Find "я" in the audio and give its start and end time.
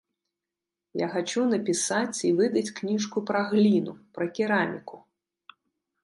0.99-1.07